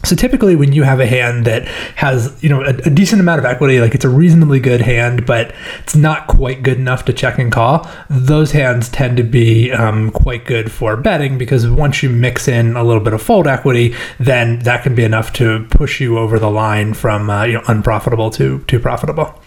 [0.05, 3.39] So typically, when you have a hand that has you know a, a, decent amount
[3.39, 7.13] of equity, like it's a reasonably good hand, but it's not quite good enough to
[7.13, 12.03] check and call, those hands tend to be um, quite good for betting because once
[12.03, 15.65] you mix in a little bit of fold equity, then that can be enough to
[15.71, 19.41] push you over the line from uh, you know unprofitable to to profitable.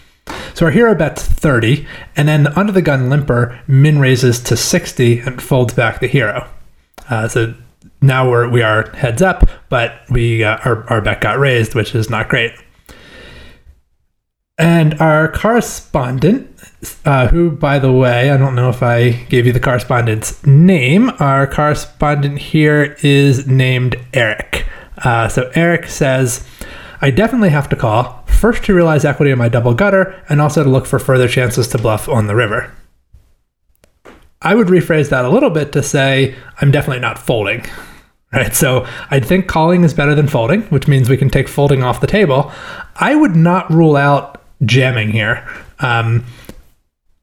[0.53, 4.57] So our hero bets 30, and then the under the gun limper min raises to
[4.57, 6.47] 60 and folds back the hero.
[7.09, 7.55] Uh, so
[8.01, 11.95] now we're we are heads up, but we uh, our our bet got raised, which
[11.95, 12.53] is not great.
[14.57, 16.49] And our correspondent,
[17.05, 21.11] uh, who, by the way, I don't know if I gave you the correspondent's name.
[21.19, 24.65] Our correspondent here is named Eric.
[24.97, 26.45] Uh, so Eric says,
[26.99, 30.61] I definitely have to call, first to realize equity in my double gutter, and also
[30.61, 32.73] to look for further chances to bluff on the river.
[34.41, 37.63] I would rephrase that a little bit to say, I'm definitely not folding
[38.33, 38.53] right?
[38.53, 42.01] So I think calling is better than folding, which means we can take folding off
[42.01, 42.51] the table.
[42.95, 45.47] I would not rule out jamming here.
[45.79, 46.25] Um,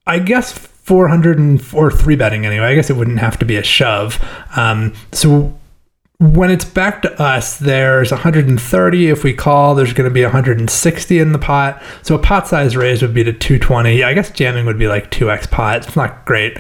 [0.07, 2.67] I guess 400 and, three betting anyway.
[2.67, 4.25] I guess it wouldn't have to be a shove.
[4.57, 5.59] Um, so
[6.19, 9.09] when it's back to us, there's 130.
[9.09, 11.83] If we call, there's going to be 160 in the pot.
[12.03, 14.03] So a pot size raise would be to 220.
[14.03, 15.87] I guess jamming would be like 2x pot.
[15.87, 16.57] It's not great.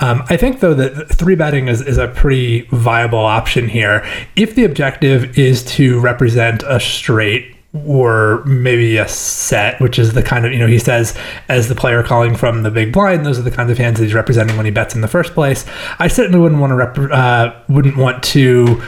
[0.00, 4.06] Um, I think, though, that three betting is, is a pretty viable option here.
[4.36, 10.22] If the objective is to represent a straight or maybe a set, which is the
[10.22, 11.16] kind of, you know, he says,
[11.48, 14.04] as the player calling from the big blind, those are the kinds of hands that
[14.04, 15.64] he's representing when he bets in the first place.
[15.98, 18.82] I certainly wouldn't want to, rep- uh, wouldn't want to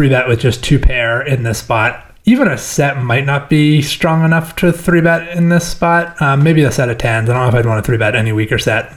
[0.00, 2.14] three bet with just two pair in this spot.
[2.24, 6.18] Even a set might not be strong enough to three bet in this spot.
[6.22, 7.28] Um, maybe a set of tens.
[7.28, 8.94] I don't know if I'd want to three bet any weaker set.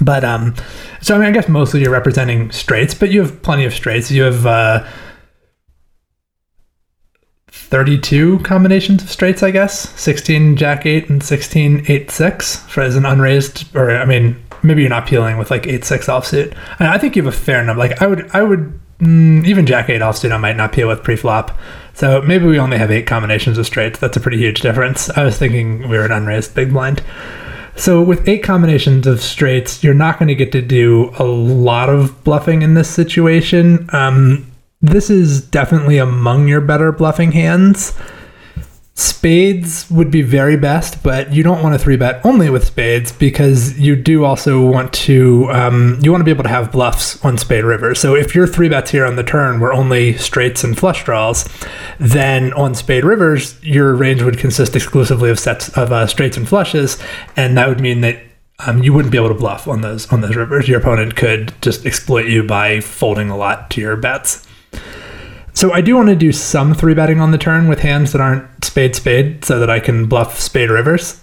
[0.00, 0.54] But um,
[1.00, 4.12] so I mean, I guess mostly you're representing straights, but you have plenty of straights.
[4.12, 4.88] You have uh,
[7.48, 9.90] 32 combinations of straights, I guess.
[10.00, 14.82] 16 jack 8 and 16 8 6 for as an unraised or I mean, maybe
[14.82, 16.56] you're not peeling with like 8 6 offsuit.
[16.78, 17.80] I think you have a fair number.
[17.80, 21.02] Like I would I would mm, even jack 8 offsuit I might not peel with
[21.02, 21.56] pre-flop.
[21.94, 23.98] So maybe we only have 8 combinations of straights.
[23.98, 25.10] That's a pretty huge difference.
[25.10, 27.02] I was thinking we were an unraised big blind.
[27.78, 31.88] So with eight combinations of straights, you're not going to get to do a lot
[31.88, 33.88] of bluffing in this situation.
[33.92, 34.50] Um,
[34.82, 37.96] this is definitely among your better bluffing hands.
[39.28, 43.12] Spades would be very best, but you don't want to three bet only with spades
[43.12, 47.22] because you do also want to um, you want to be able to have bluffs
[47.22, 48.00] on spade rivers.
[48.00, 51.46] So if your three bets here on the turn were only straights and flush draws,
[52.00, 56.48] then on spade rivers your range would consist exclusively of sets of uh, straights and
[56.48, 56.96] flushes,
[57.36, 58.22] and that would mean that
[58.60, 60.66] um, you wouldn't be able to bluff on those on those rivers.
[60.68, 64.46] Your opponent could just exploit you by folding a lot to your bets.
[65.58, 68.20] So I do want to do some three betting on the turn with hands that
[68.20, 71.20] aren't spade spade, so that I can bluff spade rivers.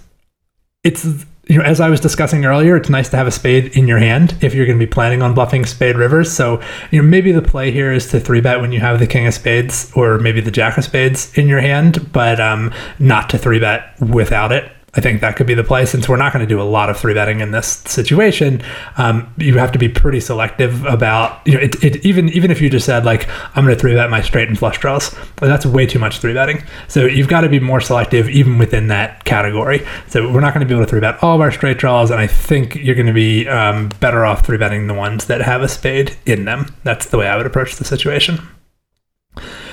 [0.84, 1.06] It's
[1.48, 4.00] you know as I was discussing earlier, it's nice to have a spade in your
[4.00, 6.30] hand if you're going to be planning on bluffing spade rivers.
[6.34, 9.08] So you know maybe the play here is to three bet when you have the
[9.08, 13.30] king of spades or maybe the jack of spades in your hand, but um, not
[13.30, 14.69] to three bet without it.
[14.95, 16.89] I think that could be the play since we're not going to do a lot
[16.89, 18.62] of three betting in this situation.
[18.97, 22.62] Um, you have to be pretty selective about you know it, it, even even if
[22.62, 25.65] you just said like I'm going to three bet my straight and flush draws, that's
[25.65, 26.63] way too much three betting.
[26.88, 29.86] So you've got to be more selective even within that category.
[30.08, 32.10] So we're not going to be able to three bet all of our straight draws,
[32.12, 35.41] and I think you're going to be um, better off three betting the ones that
[35.41, 36.73] have a spade in them.
[36.84, 38.39] That's the way I would approach the situation.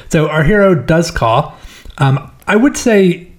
[0.09, 1.57] So our hero does call.
[1.99, 3.32] Um, I would say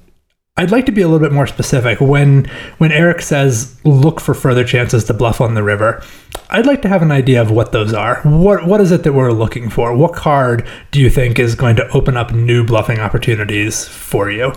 [0.56, 2.46] I'd like to be a little bit more specific when
[2.78, 6.04] when Eric says look for further chances to bluff on the river.
[6.52, 8.22] I'd like to have an idea of what those are.
[8.22, 9.96] What what is it that we're looking for?
[9.96, 14.54] What card do you think is going to open up new bluffing opportunities for you?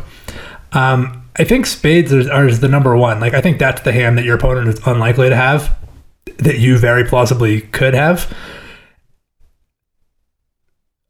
[0.72, 3.18] Um, I think spades are, the number one.
[3.18, 5.74] Like I think that's the hand that your opponent is unlikely to have
[6.36, 8.30] that you very plausibly could have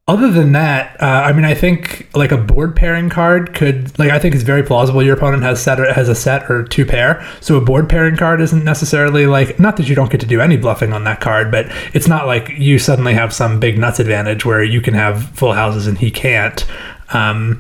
[0.09, 4.11] other than that, uh, I mean, I think like a board pairing card could like
[4.11, 6.87] I think it's very plausible your opponent has set or, has a set or two
[6.87, 7.27] pair.
[7.41, 10.41] So a board pairing card isn't necessarily like not that you don't get to do
[10.41, 13.99] any bluffing on that card, but it's not like you suddenly have some big nuts
[13.99, 16.65] advantage where you can have full houses and he can't.
[17.13, 17.59] Um,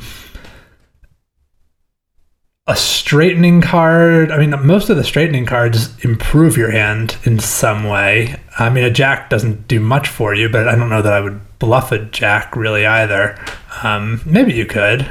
[2.68, 4.32] a straightening card.
[4.32, 8.40] I mean, most of the straightening cards improve your hand in some way.
[8.58, 11.20] I mean, a jack doesn't do much for you, but I don't know that I
[11.20, 13.38] would bluff a jack really either.
[13.84, 15.02] Um, maybe you could.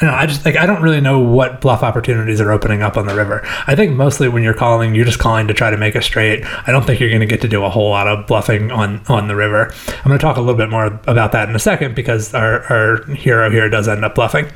[0.00, 2.96] I, know, I just like I don't really know what bluff opportunities are opening up
[2.96, 3.42] on the river.
[3.66, 6.42] I think mostly when you're calling, you're just calling to try to make a straight.
[6.66, 9.04] I don't think you're going to get to do a whole lot of bluffing on
[9.08, 9.70] on the river.
[9.88, 12.62] I'm going to talk a little bit more about that in a second because our
[12.72, 14.50] our hero here does end up bluffing.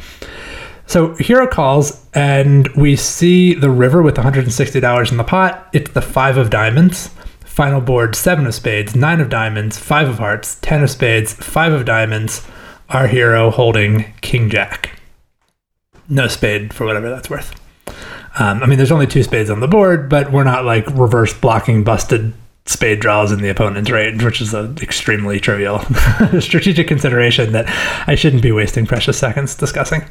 [0.86, 5.68] So Hero calls, and we see the river with $160 in the pot.
[5.72, 7.10] It's the five of diamonds.
[7.44, 11.72] Final board, seven of spades, nine of diamonds, five of hearts, ten of spades, five
[11.72, 12.46] of diamonds.
[12.90, 15.00] Our hero holding King Jack.
[16.08, 17.54] No spade for whatever that's worth.
[18.38, 21.32] Um, I mean, there's only two spades on the board, but we're not like reverse
[21.32, 22.34] blocking busted
[22.66, 25.78] spade draws in the opponent's range, which is an extremely trivial
[26.40, 27.66] strategic consideration that
[28.08, 30.02] I shouldn't be wasting precious seconds discussing.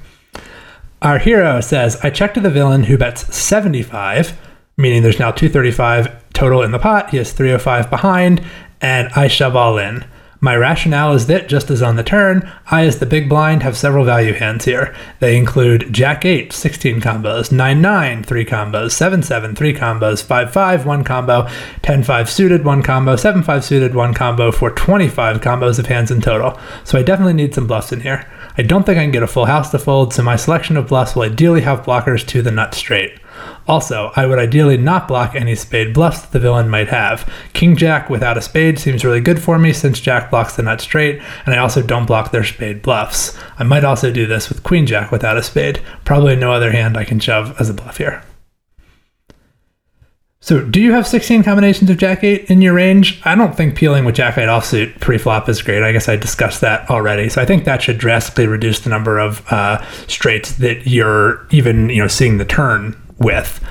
[1.03, 4.39] Our hero says, I check to the villain who bets 75,
[4.77, 7.09] meaning there's now 235 total in the pot.
[7.09, 8.41] He has 305 behind,
[8.79, 10.05] and I shove all in.
[10.39, 13.75] My rationale is that, just as on the turn, I, as the big blind, have
[13.75, 14.95] several value hands here.
[15.19, 20.53] They include Jack 8, 16 combos, 9 9, 3 combos, 7 7, 3 combos, 5
[20.53, 21.49] 5, 1 combo,
[21.81, 26.11] 10 5 suited, 1 combo, 7 5 suited, 1 combo for 25 combos of hands
[26.11, 26.57] in total.
[26.85, 28.29] So I definitely need some bluffs in here.
[28.57, 30.87] I don't think I can get a full house to fold, so my selection of
[30.87, 33.13] bluffs will ideally have blockers to the nut straight.
[33.67, 37.27] Also, I would ideally not block any spade bluffs that the villain might have.
[37.53, 40.81] King Jack without a spade seems really good for me since Jack blocks the nut
[40.81, 43.37] straight, and I also don't block their spade bluffs.
[43.57, 45.81] I might also do this with Queen Jack without a spade.
[46.05, 48.23] Probably no other hand I can shove as a bluff here.
[50.43, 53.21] So, do you have 16 combinations of Jack 8 in your range?
[53.23, 55.81] I don't think peeling with Jack 8 offsuit pre-flop is great.
[55.83, 57.29] I guess I discussed that already.
[57.29, 61.87] So, I think that should drastically reduce the number of uh, straights that you're even,
[61.87, 63.63] you know, seeing the turn with.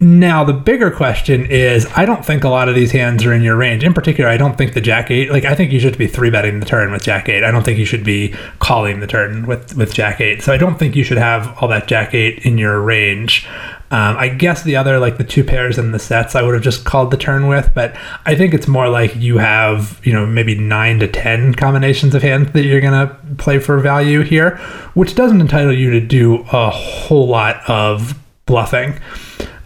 [0.00, 3.42] Now, the bigger question is I don't think a lot of these hands are in
[3.42, 3.82] your range.
[3.82, 6.30] In particular, I don't think the Jack 8, like, I think you should be three
[6.30, 7.42] betting the turn with Jack 8.
[7.42, 10.40] I don't think you should be calling the turn with, with Jack 8.
[10.40, 13.48] So, I don't think you should have all that Jack 8 in your range.
[13.90, 16.62] Um, I guess the other, like the two pairs and the sets, I would have
[16.62, 20.26] just called the turn with, but I think it's more like you have, you know,
[20.26, 24.58] maybe nine to 10 combinations of hands that you're going to play for value here,
[24.94, 29.00] which doesn't entitle you to do a whole lot of bluffing.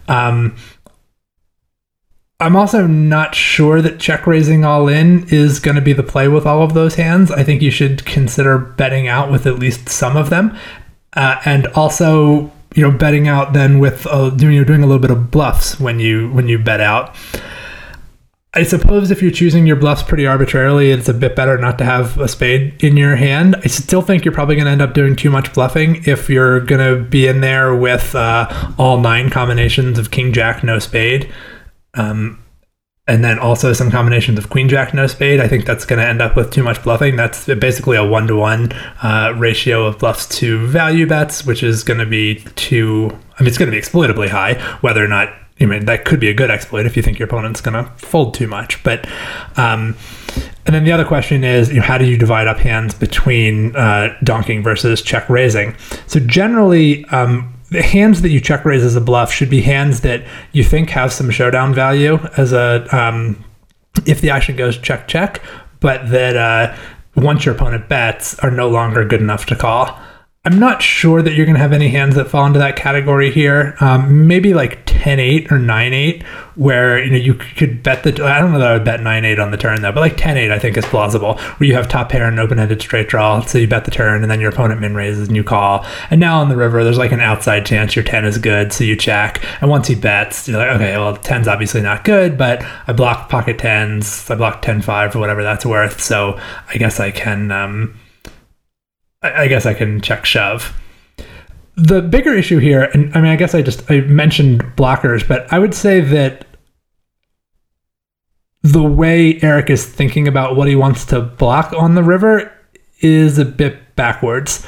[0.08, 0.56] Um,
[2.42, 6.26] I'm also not sure that check raising all in is going to be the play
[6.26, 7.30] with all of those hands.
[7.30, 10.58] I think you should consider betting out with at least some of them,
[11.14, 15.00] uh, and also you know betting out then with uh, doing you're doing a little
[15.00, 17.14] bit of bluffs when you when you bet out.
[18.54, 21.84] I suppose if you're choosing your bluffs pretty arbitrarily, it's a bit better not to
[21.84, 23.56] have a spade in your hand.
[23.56, 26.60] I still think you're probably going to end up doing too much bluffing if you're
[26.60, 31.32] going to be in there with uh, all nine combinations of king, jack, no spade.
[31.94, 32.42] Um,
[33.06, 36.06] and then also some combinations of queen jack no spade i think that's going to
[36.06, 38.70] end up with too much bluffing that's basically a one-to-one
[39.02, 43.48] uh, ratio of bluffs to value bets which is going to be too i mean
[43.48, 45.28] it's going to be exploitably high whether or not
[45.66, 48.34] Mean that could be a good exploit if you think your opponent's going to fold
[48.34, 49.06] too much but
[49.56, 49.96] um,
[50.64, 53.74] and then the other question is you know, how do you divide up hands between
[53.76, 58.96] uh, donking versus check raising so generally um, the hands that you check raise as
[58.96, 63.42] a bluff should be hands that you think have some showdown value as a um,
[64.06, 65.42] if the action goes check check,
[65.80, 66.76] but that uh,
[67.16, 69.98] once your opponent bets are no longer good enough to call.
[70.44, 73.30] I'm not sure that you're going to have any hands that fall into that category
[73.30, 73.76] here.
[73.78, 76.24] Um, maybe like 10-8 or 9-8,
[76.56, 78.10] where you know you could bet the.
[78.24, 80.50] I don't know that I would bet 9-8 on the turn though, but like 10-8
[80.50, 81.38] I think is plausible.
[81.38, 84.28] Where you have top pair and open-ended straight draw, so you bet the turn, and
[84.32, 85.86] then your opponent min raises and you call.
[86.10, 88.82] And now on the river, there's like an outside chance your 10 is good, so
[88.82, 89.44] you check.
[89.60, 93.28] And once he bets, you're like, okay, well 10's obviously not good, but I block
[93.28, 96.36] pocket 10s, I block 10-5 or whatever that's worth, so
[96.68, 97.52] I guess I can.
[97.52, 97.94] Um,
[99.22, 100.78] I guess I can check shove.
[101.76, 105.50] The bigger issue here, and I mean, I guess I just I mentioned blockers, but
[105.52, 106.46] I would say that
[108.62, 112.52] the way Eric is thinking about what he wants to block on the river
[113.00, 114.66] is a bit backwards.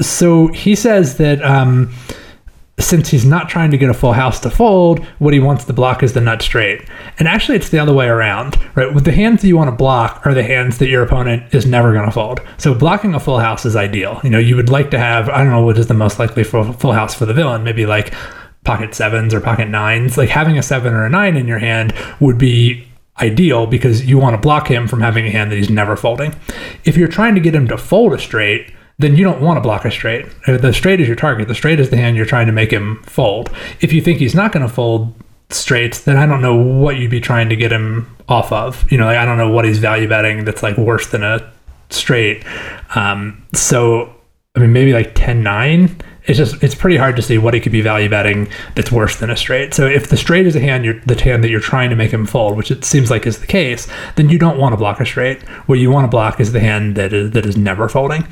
[0.00, 1.92] So he says that um,
[2.78, 5.72] since he's not trying to get a full house to fold, what he wants to
[5.72, 6.82] block is the nut straight.
[7.18, 8.92] And actually, it's the other way around, right?
[8.92, 11.64] With the hands that you want to block are the hands that your opponent is
[11.64, 12.40] never going to fold.
[12.58, 14.20] So blocking a full house is ideal.
[14.22, 16.44] You know, you would like to have, I don't know what is the most likely
[16.44, 18.12] for full house for the villain, maybe like
[18.64, 20.18] pocket sevens or pocket nines.
[20.18, 22.86] Like having a seven or a nine in your hand would be
[23.20, 26.34] ideal because you want to block him from having a hand that he's never folding.
[26.84, 29.60] If you're trying to get him to fold a straight, then you don't want to
[29.60, 30.26] block a straight.
[30.46, 31.48] The straight is your target.
[31.48, 33.50] The straight is the hand you're trying to make him fold.
[33.80, 35.14] If you think he's not going to fold
[35.50, 38.90] straights, then I don't know what you'd be trying to get him off of.
[38.90, 41.52] You know, like I don't know what he's value betting that's like worse than a
[41.90, 42.44] straight.
[42.94, 44.14] Um, so
[44.54, 46.00] I mean, maybe like 10 9.
[46.26, 49.16] It's just it's pretty hard to see what he could be value betting that's worse
[49.16, 49.74] than a straight.
[49.74, 52.10] So if the straight is a hand, you're the hand that you're trying to make
[52.10, 55.00] him fold, which it seems like is the case, then you don't want to block
[55.00, 55.42] a straight.
[55.68, 58.26] What you want to block is the hand that is that is never folding.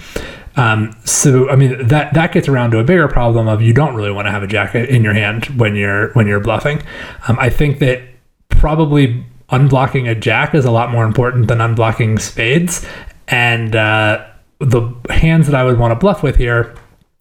[0.56, 3.94] Um, so I mean that that gets around to a bigger problem of you don't
[3.94, 6.82] really want to have a jacket in your hand when you're when you're bluffing.
[7.28, 8.02] Um, I think that
[8.48, 12.86] probably unblocking a jack is a lot more important than unblocking spades,
[13.28, 14.26] and uh,
[14.58, 16.74] the hands that I would want to bluff with here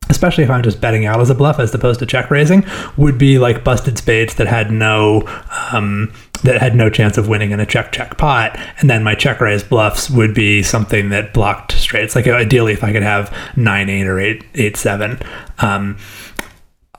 [0.10, 2.66] especially if I'm just betting out as a bluff as opposed to check raising,
[2.98, 5.24] would be like busted spades that had no
[5.72, 9.16] um, that had no chance of winning in a check check pot, and then my
[9.16, 12.16] check raise bluffs would be something that blocked straights.
[12.16, 15.20] Like ideally, if I could have nine eight or eight eight seven.
[15.60, 15.98] Um,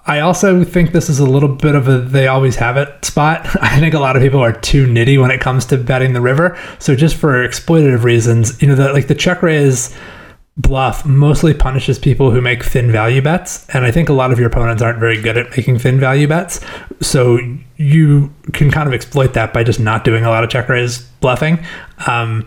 [0.07, 3.47] I also think this is a little bit of a they always have it spot.
[3.63, 6.21] I think a lot of people are too nitty when it comes to betting the
[6.21, 6.59] river.
[6.79, 9.95] So just for exploitative reasons, you know, the, like the check raise
[10.57, 14.39] bluff mostly punishes people who make thin value bets and i think a lot of
[14.39, 16.61] your opponents aren't very good at making thin value bets.
[17.01, 17.39] So
[17.77, 20.99] you can kind of exploit that by just not doing a lot of check raise
[21.21, 21.59] bluffing.
[22.07, 22.47] Um,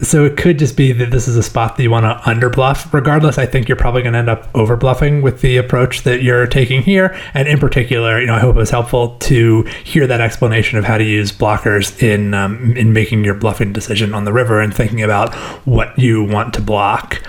[0.00, 2.50] so it could just be that this is a spot that you want to under
[2.50, 2.92] bluff.
[2.92, 6.22] Regardless, I think you're probably going to end up over bluffing with the approach that
[6.22, 7.18] you're taking here.
[7.34, 10.84] And in particular, you know, I hope it was helpful to hear that explanation of
[10.84, 14.74] how to use blockers in um, in making your bluffing decision on the river and
[14.74, 15.34] thinking about
[15.64, 17.22] what you want to block.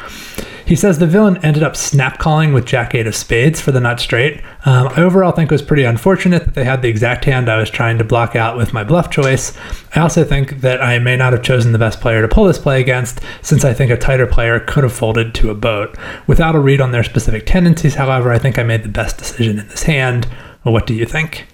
[0.67, 3.79] He says the villain ended up snap calling with Jack 8 of spades for the
[3.79, 4.41] nut straight.
[4.65, 7.55] Um, I overall think it was pretty unfortunate that they had the exact hand I
[7.55, 9.57] was trying to block out with my bluff choice.
[9.95, 12.57] I also think that I may not have chosen the best player to pull this
[12.57, 15.97] play against, since I think a tighter player could have folded to a boat.
[16.27, 19.59] Without a read on their specific tendencies, however, I think I made the best decision
[19.59, 20.27] in this hand.
[20.65, 21.47] Well, what do you think?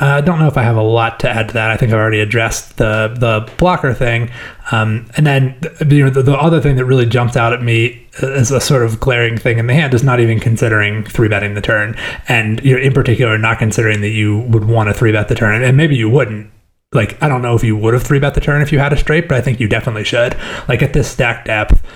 [0.00, 1.70] I uh, don't know if I have a lot to add to that.
[1.70, 4.30] I think I've already addressed the the blocker thing,
[4.72, 8.08] um, and then you know, the, the, other thing that really jumps out at me
[8.22, 11.52] as a sort of glaring thing in the hand is not even considering three betting
[11.52, 11.96] the turn,
[12.28, 15.34] and you know, in particular, not considering that you would want to three bet the
[15.34, 16.50] turn, and maybe you wouldn't.
[16.92, 18.94] Like I don't know if you would have three bet the turn if you had
[18.94, 20.34] a straight, but I think you definitely should.
[20.66, 21.86] Like at this stack depth,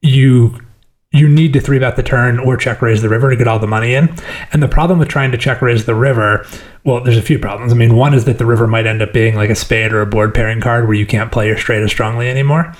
[0.00, 0.60] you
[1.12, 3.58] you need to three bet the turn or check raise the river to get all
[3.58, 4.14] the money in.
[4.52, 6.46] And the problem with trying to check raise the river,
[6.84, 7.72] well, there's a few problems.
[7.72, 10.00] I mean, one is that the river might end up being like a spade or
[10.00, 12.74] a board pairing card where you can't play your straight as strongly anymore.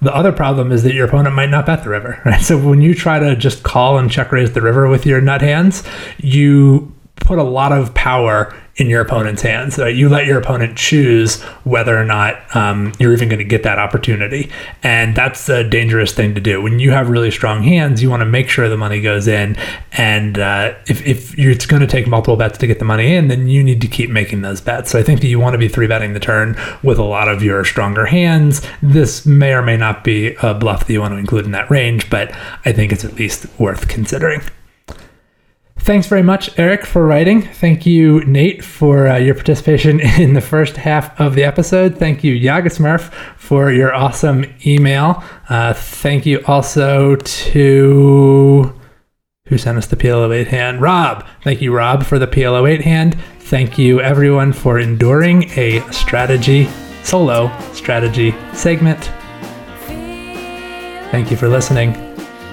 [0.00, 2.40] The other problem is that your opponent might not bet the river, right?
[2.40, 5.42] So when you try to just call and check raise the river with your nut
[5.42, 5.82] hands,
[6.18, 9.78] you put a lot of power in your opponent's hands.
[9.78, 13.62] Uh, you let your opponent choose whether or not um, you're even going to get
[13.62, 14.50] that opportunity.
[14.82, 16.60] And that's a dangerous thing to do.
[16.60, 19.56] When you have really strong hands, you want to make sure the money goes in.
[19.92, 23.28] And uh, if, if it's going to take multiple bets to get the money in,
[23.28, 24.90] then you need to keep making those bets.
[24.90, 27.28] So I think that you want to be three betting the turn with a lot
[27.28, 28.60] of your stronger hands.
[28.82, 31.70] This may or may not be a bluff that you want to include in that
[31.70, 32.32] range, but
[32.64, 34.42] I think it's at least worth considering.
[35.84, 37.42] Thanks very much, Eric, for writing.
[37.42, 41.98] Thank you, Nate, for uh, your participation in the first half of the episode.
[41.98, 45.22] Thank you, Yagasmurf, for your awesome email.
[45.50, 48.80] Uh, thank you also to
[49.48, 50.80] who sent us the PLO8 hand?
[50.80, 51.26] Rob.
[51.42, 53.18] Thank you, Rob, for the PLO8 hand.
[53.40, 56.66] Thank you, everyone, for enduring a strategy,
[57.02, 59.12] solo strategy segment.
[61.10, 61.92] Thank you for listening.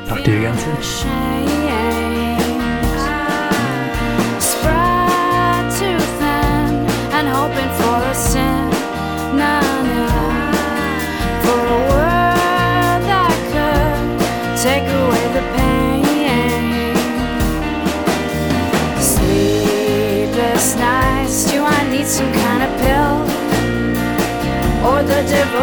[0.06, 1.41] Talk to you again soon.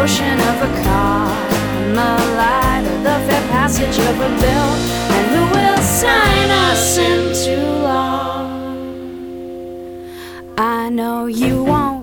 [0.09, 4.69] Devotion of a Carmelite, or the fair passage of a bill,
[5.15, 8.47] and who will sign us into law?
[10.57, 11.98] I know you won't,